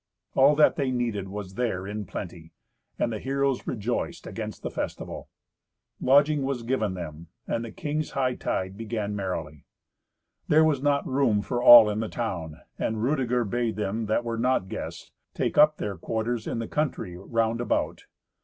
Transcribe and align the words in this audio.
All 0.33 0.55
that 0.55 0.77
they 0.77 0.89
needed 0.89 1.27
was 1.27 1.53
there 1.53 1.85
in 1.85 2.05
plenty, 2.07 2.53
and 2.97 3.13
the 3.13 3.19
heroes 3.19 3.67
rejoiced 3.67 4.25
against 4.25 4.63
the 4.63 4.71
festival. 4.71 5.29
Lodging 6.01 6.41
was 6.41 6.63
given 6.63 6.95
them, 6.95 7.27
and 7.45 7.63
the 7.63 7.71
king's 7.71 8.13
hightide 8.13 8.77
began 8.77 9.15
merrily. 9.15 9.67
There 10.47 10.63
was 10.63 10.81
not 10.81 11.05
room 11.05 11.43
for 11.43 11.61
all 11.61 11.87
in 11.87 11.99
the 11.99 12.09
town, 12.09 12.61
and 12.79 13.03
Rudeger 13.03 13.43
bade 13.45 13.75
them 13.75 14.07
that 14.07 14.25
were 14.25 14.39
not 14.39 14.69
guests 14.69 15.11
take 15.35 15.55
up 15.55 15.77
their 15.77 15.97
quarters 15.97 16.47
in 16.47 16.57
the 16.57 16.67
country 16.67 17.15
round 17.15 17.61
about. 17.61 18.05